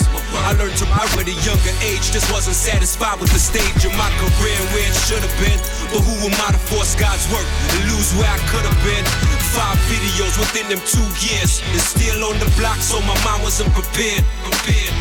I 0.48 0.58
learned 0.58 0.74
to 0.82 0.88
my 0.90 1.06
at 1.06 1.28
a 1.30 1.38
younger 1.46 1.76
age. 1.86 2.10
Just 2.10 2.32
wasn't 2.34 2.58
satisfied 2.58 3.22
with 3.22 3.30
the 3.30 3.38
stage 3.38 3.86
of 3.86 3.94
my 3.94 4.10
career 4.18 4.58
and 4.58 4.68
where 4.74 4.88
it 4.90 4.98
should 5.06 5.22
have 5.22 5.38
been. 5.38 5.60
But 5.94 6.02
who 6.02 6.18
am 6.26 6.34
I 6.42 6.56
to 6.56 6.62
force 6.66 6.98
God's 6.98 7.28
work 7.30 7.46
and 7.46 7.94
lose 7.94 8.10
where 8.18 8.26
I 8.26 8.42
could 8.50 8.66
have 8.66 8.82
been? 8.82 9.06
Five 9.54 9.78
videos 9.86 10.40
within 10.42 10.66
them 10.72 10.82
two 10.88 11.06
years. 11.22 11.62
And 11.76 11.82
still 11.84 12.26
on 12.26 12.40
the 12.42 12.50
block, 12.58 12.82
so 12.82 12.98
my 13.06 13.14
mind 13.22 13.46
wasn't 13.46 13.70
prepared. 13.78 14.26
Prepared. 14.50 14.96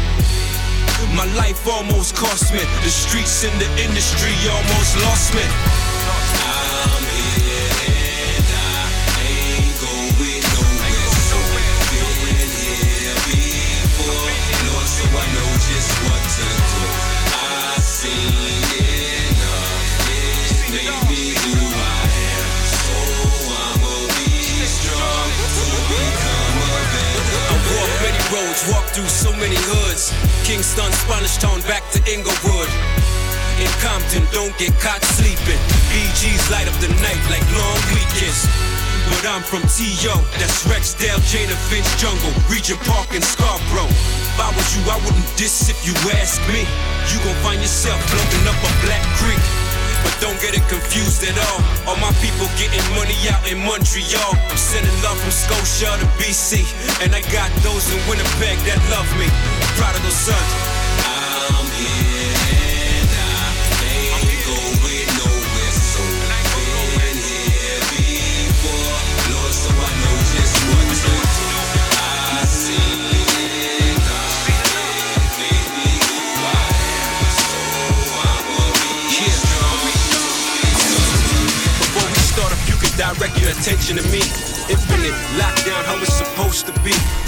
My 1.17 1.25
life 1.41 1.65
almost 1.71 2.15
cost 2.15 2.53
me. 2.53 2.61
The 2.85 2.93
streets 2.93 3.49
in 3.49 3.55
the 3.57 3.71
industry 3.81 4.35
almost 4.51 5.01
lost 5.09 5.33
me. 5.33 5.90
To 31.93 32.01
Inglewood. 32.07 32.71
In 33.59 33.71
Compton, 33.83 34.23
don't 34.31 34.55
get 34.57 34.73
caught 34.79 35.03
sleeping. 35.19 35.59
BG's 35.91 36.47
light 36.51 36.71
up 36.71 36.77
the 36.79 36.89
night 37.03 37.21
like 37.29 37.45
long 37.51 37.81
weekends. 37.91 38.47
But 39.11 39.27
I'm 39.27 39.43
from 39.43 39.67
T.O., 39.67 40.15
that's 40.39 40.63
Rexdale, 40.71 41.19
Jane 41.27 41.51
Finch 41.67 41.89
Jungle, 41.99 42.31
Regent 42.47 42.79
Park 42.87 43.11
and 43.11 43.25
Scarborough. 43.25 43.91
If 43.91 44.39
I 44.39 44.55
was 44.55 44.67
you, 44.77 44.83
I 44.87 44.97
wouldn't 45.03 45.27
diss 45.35 45.69
if 45.69 45.83
you 45.83 45.93
ask 46.15 46.39
me. 46.47 46.63
You 47.11 47.19
gon' 47.27 47.35
find 47.43 47.59
yourself 47.61 47.99
floating 48.07 48.45
up 48.47 48.59
a 48.63 48.71
Black 48.87 49.03
Creek. 49.19 49.43
But 50.07 50.15
don't 50.23 50.39
get 50.41 50.55
it 50.55 50.65
confused 50.71 51.27
at 51.27 51.37
all. 51.37 51.61
All 51.91 51.99
my 51.99 52.15
people 52.23 52.47
getting 52.55 52.81
money 52.95 53.19
out 53.29 53.43
in 53.51 53.59
Montreal. 53.67 54.33
I'm 54.49 54.57
sending 54.57 54.95
love 55.03 55.19
from 55.19 55.35
Scotia 55.35 55.91
to 56.01 56.07
BC. 56.23 56.65
And 57.03 57.13
I 57.13 57.21
got 57.35 57.51
those 57.67 57.85
in 57.93 58.01
Winnipeg 58.09 58.57
that 58.65 58.81
love 58.89 59.11
me. 59.19 59.29
Prodigal 59.77 60.15
sons. 60.15 60.70
Attention 83.61 83.97
to 83.97 84.03
me. 84.11 84.21
Infinite 84.71 85.15
lockdown, 85.37 85.85
how 85.85 85.97
it's 86.01 86.15
supposed 86.15 86.67
to 86.67 86.73
be. 86.81 87.20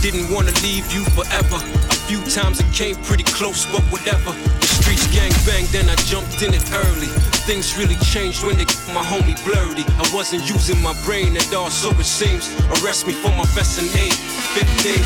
Didn't 0.00 0.30
wanna 0.32 0.52
leave 0.62 0.86
you 0.94 1.02
forever. 1.18 1.58
A 1.90 1.96
few 2.06 2.22
times 2.30 2.60
it 2.60 2.70
came 2.72 2.94
pretty 3.02 3.24
close, 3.24 3.66
but 3.66 3.82
whatever. 3.90 4.30
The 4.60 4.66
streets 4.66 5.06
gang 5.08 5.32
banged, 5.44 5.68
then 5.74 5.90
I 5.90 5.96
jumped 6.06 6.40
in 6.40 6.54
it 6.54 6.62
early. 6.72 7.10
Things 7.50 7.76
really 7.76 7.96
changed 7.96 8.44
when 8.44 8.56
they 8.56 8.64
got 8.64 8.78
my 8.94 9.02
homie 9.02 9.34
blurry. 9.42 9.82
I 9.98 10.06
wasn't 10.14 10.48
using 10.48 10.80
my 10.82 10.94
brain 11.04 11.36
at 11.36 11.52
all, 11.52 11.68
so 11.68 11.90
it 11.90 12.06
seems. 12.06 12.46
Arrest 12.78 13.08
me 13.08 13.12
for 13.12 13.30
my 13.30 13.48
best 13.58 13.82
in 13.82 13.90
eight, 13.98 14.14
15. 14.54 15.02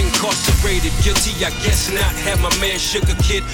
Incarcerated, 0.00 0.92
guilty, 1.04 1.36
I 1.44 1.50
guess 1.60 1.92
not. 1.92 2.12
Had 2.24 2.40
my 2.40 2.48
man 2.56 2.78
Sugar 2.78 3.14
Kid 3.22 3.44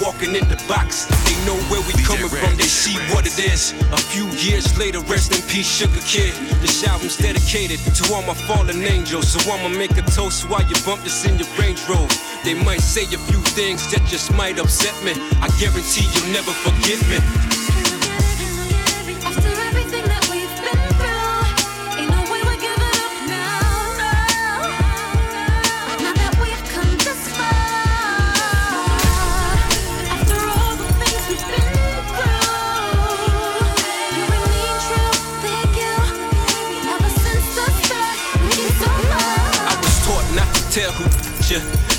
walking 0.00 0.34
in 0.34 0.46
the 0.48 0.56
box. 0.68 1.06
They 1.24 1.36
know 1.46 1.56
where 1.70 1.80
we 1.86 1.92
coming 2.02 2.28
from, 2.28 2.56
they 2.56 2.68
see 2.68 2.96
what 3.12 3.26
it 3.26 3.38
is. 3.38 3.72
A 3.92 3.96
few 3.96 4.26
years 4.36 4.76
later, 4.78 5.00
rest 5.00 5.32
in 5.34 5.42
peace, 5.48 5.68
Sugar 5.68 6.00
Kid. 6.06 6.34
This 6.60 6.86
album's 6.86 7.16
dedicated 7.16 7.78
to 7.94 8.14
all 8.14 8.22
my 8.22 8.34
fallen 8.34 8.82
angels. 8.84 9.28
So 9.28 9.38
I'ma 9.50 9.68
make 9.68 9.96
a 9.96 10.02
toast 10.02 10.48
while 10.48 10.62
you 10.62 10.76
bump 10.84 11.02
this 11.02 11.24
in 11.24 11.38
your 11.38 11.48
Range 11.58 11.80
Rover. 11.88 12.12
They 12.44 12.54
might 12.54 12.80
say 12.80 13.04
a 13.04 13.18
few 13.18 13.40
things 13.54 13.90
that 13.92 14.02
just 14.06 14.32
might 14.34 14.58
upset 14.58 14.96
me. 15.04 15.12
I 15.40 15.48
guarantee 15.58 16.06
you'll 16.14 16.32
never 16.32 16.52
forget 16.64 17.00
me. 17.08 17.18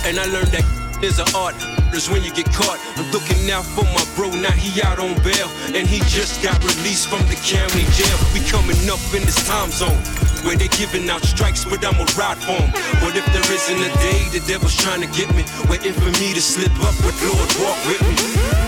And 0.08 0.18
I 0.18 0.26
learned 0.26 0.56
that 0.56 0.64
is 1.04 1.20
an 1.20 1.28
art. 1.36 1.56
Is 1.92 2.10
when 2.10 2.24
you 2.24 2.32
get 2.32 2.46
caught. 2.54 2.80
I'm 2.96 3.10
looking 3.12 3.50
out 3.52 3.66
for 3.66 3.84
my 3.84 4.04
bro, 4.16 4.30
now 4.30 4.52
he 4.52 4.82
out 4.84 5.00
on 5.00 5.16
bail, 5.24 5.50
and 5.74 5.88
he 5.88 6.00
just 6.08 6.44
got 6.44 6.60
released 6.64 7.08
from 7.08 7.24
the 7.28 7.36
county 7.44 7.84
jail. 7.96 8.18
We 8.34 8.40
coming 8.48 8.78
up 8.88 9.02
in 9.16 9.24
this 9.24 9.40
time 9.48 9.72
zone 9.72 9.98
where 10.46 10.56
they 10.56 10.68
giving 10.68 11.10
out 11.10 11.24
strikes, 11.24 11.66
but 11.66 11.84
I'ma 11.84 12.06
ride 12.16 12.38
for 12.38 12.56
'em. 12.56 12.72
What 13.02 13.16
if 13.16 13.26
there 13.34 13.50
isn't 13.52 13.82
a 13.82 13.92
day 14.00 14.20
the 14.32 14.42
devil's 14.48 14.76
trying 14.76 15.02
to 15.02 15.08
get 15.08 15.34
me? 15.36 15.44
Waiting 15.70 15.94
for 15.94 16.12
me 16.22 16.34
to 16.34 16.42
slip 16.42 16.76
up, 16.84 16.96
but 17.04 17.16
Lord 17.24 17.52
walk 17.60 17.80
with 17.88 18.02
me. 18.08 18.67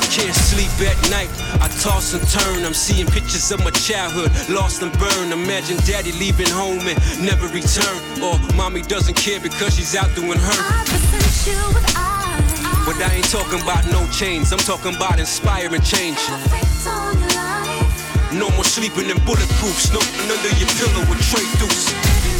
I 0.00 0.06
can't 0.08 0.34
sleep 0.34 0.72
at 0.80 0.96
night. 1.10 1.28
I 1.60 1.68
toss 1.84 2.14
and 2.14 2.24
turn. 2.32 2.64
I'm 2.64 2.72
seeing 2.72 3.06
pictures 3.06 3.52
of 3.52 3.60
my 3.60 3.70
childhood, 3.70 4.32
lost 4.48 4.80
and 4.80 4.92
burned. 4.98 5.32
Imagine 5.32 5.76
daddy 5.84 6.12
leaving 6.12 6.48
home 6.48 6.80
and 6.88 6.96
never 7.20 7.46
return. 7.52 8.00
Or 8.24 8.40
mommy 8.56 8.80
doesn't 8.80 9.14
care 9.14 9.40
because 9.40 9.76
she's 9.76 9.94
out 9.94 10.08
doing 10.16 10.40
her. 10.40 10.56
I 10.56 10.80
present 10.88 11.36
you 11.44 11.60
with 11.76 11.84
eyes. 11.92 12.48
But 12.88 12.96
I 13.04 13.20
ain't 13.20 13.28
talking 13.28 13.60
about 13.60 13.84
no 13.92 14.08
chains. 14.08 14.52
I'm 14.52 14.64
talking 14.64 14.96
about 14.96 15.20
inspiring 15.20 15.82
change. 15.82 16.18
Faith 16.48 16.88
on 16.88 17.20
your 17.20 17.28
life. 17.36 18.32
No 18.32 18.48
more 18.56 18.64
sleeping 18.64 19.10
in 19.10 19.18
bulletproofs. 19.28 19.92
No 19.92 20.00
under 20.32 20.52
your 20.56 20.70
pillow 20.80 21.04
with 21.12 21.20
tray 21.28 21.44
deuce. 21.60 22.39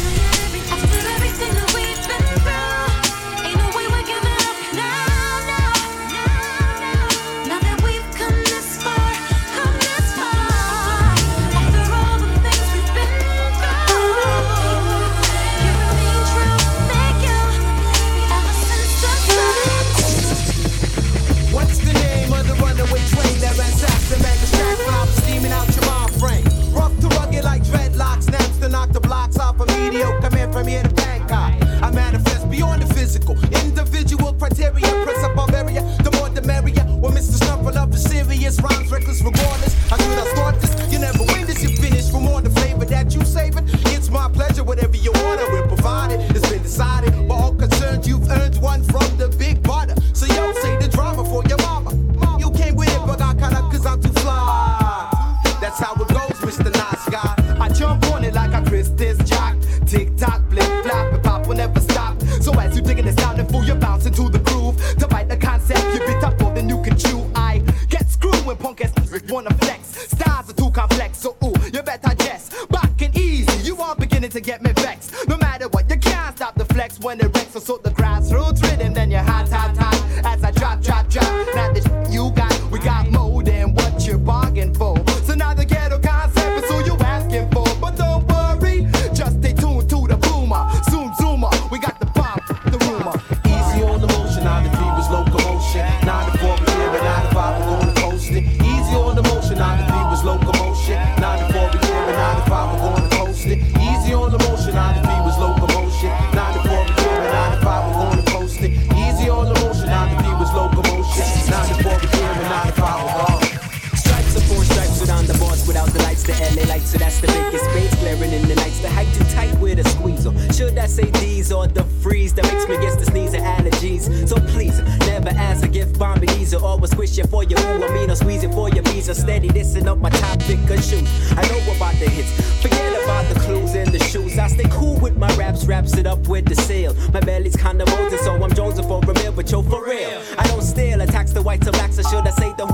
sneeze 121.41 121.51
or 121.51 121.67
the 121.67 121.83
freeze 122.01 122.33
that 122.33 122.45
makes 122.45 122.67
me 122.67 122.75
get 122.77 122.99
the 122.99 123.05
sneeze 123.05 123.33
and 123.33 123.43
allergies. 123.43 124.27
So 124.27 124.35
please, 124.53 124.79
never 125.07 125.29
ask 125.29 125.63
a 125.63 125.67
gift 125.67 125.97
bomb 125.97 126.23
ease 126.23 126.53
or 126.53 126.63
always 126.63 126.95
wish 126.95 127.17
it 127.17 127.27
for 127.27 127.43
your 127.43 127.59
ooh, 127.59 127.83
I 127.83 127.93
mean, 127.93 128.11
or 128.11 128.15
squeeze 128.15 128.43
it 128.43 128.53
for 128.53 128.69
your 128.69 128.83
visa. 128.83 129.15
Steady 129.15 129.49
listen 129.49 129.87
up 129.87 129.97
my 129.97 130.09
topic 130.09 130.59
of 130.69 130.83
shoes. 130.83 131.09
I 131.31 131.41
know 131.47 131.75
about 131.75 131.95
the 131.99 132.09
hits, 132.09 132.31
forget 132.61 133.03
about 133.03 133.33
the 133.33 133.39
clues 133.41 133.75
and 133.75 133.91
the 133.91 133.99
shoes. 134.03 134.37
I 134.37 134.47
stay 134.47 134.69
cool 134.69 134.99
with 134.99 135.17
my 135.17 135.33
raps, 135.35 135.65
wraps 135.65 135.97
it 135.97 136.05
up 136.05 136.27
with 136.27 136.45
the 136.45 136.55
sale. 136.55 136.93
My 137.13 137.19
belly's 137.19 137.55
kinda 137.55 137.85
bulging, 137.85 138.19
so 138.19 138.33
I'm 138.33 138.51
jonesing 138.51 138.87
for 138.87 138.99
a 139.09 139.13
meal, 139.15 139.31
but 139.31 139.51
yo, 139.51 139.61
for 139.61 139.83
real. 139.85 140.21
I 140.37 140.47
don't 140.47 140.61
steal, 140.61 141.01
I 141.01 141.05
tax 141.05 141.31
the 141.31 141.41
white 141.41 141.61
to 141.61 141.69
or 141.71 142.03
should 142.09 142.27
I 142.27 142.31
say 142.31 142.53
the 142.57 142.65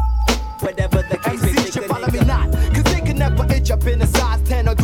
whatever 0.59 1.03
the 1.03 1.17
case 1.17 1.41
may 1.41 1.53
be. 1.53 1.87
follow 1.87 2.07
me 2.07 2.19
not, 2.21 2.51
cause 2.73 2.83
they 2.83 3.01
can 3.01 3.17
never 3.17 3.45
itch 3.53 3.71
up 3.71 3.85
in 3.85 4.01
a 4.01 4.07
size 4.07 4.41
10 4.47 4.67
or 4.67 4.75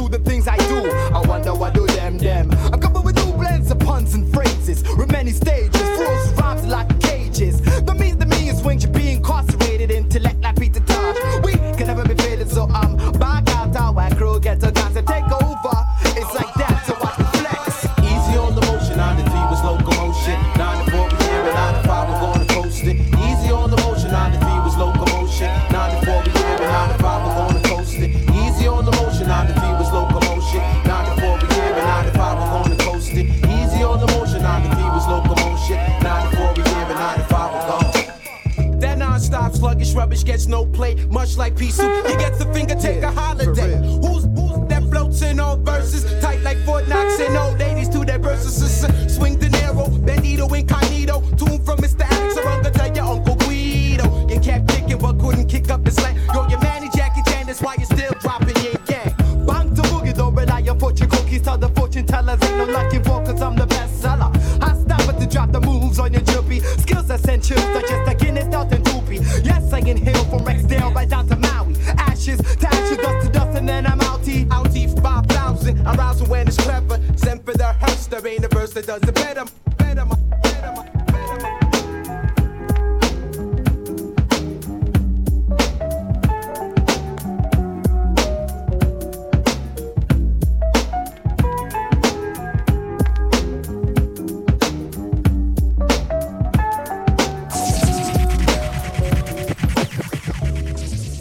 clutch 41.33 41.37
like 41.37 41.55
Pisu. 41.55 42.07
He 42.07 42.15
gets 42.17 42.39
a 42.41 42.53
finger, 42.53 42.75
take 42.75 43.01
a 43.03 43.11
holiday. 43.11 43.77
Who's 43.77 44.23
who's 44.23 44.67
that 44.69 44.83
floats 44.89 45.21
in 45.21 45.39
all 45.39 45.57
verses? 45.57 46.03
Tight 46.21 46.41
like 46.41 46.57
Fort 46.59 46.87
Knox 46.87 47.19
and 47.19 47.37
all. 47.37 47.62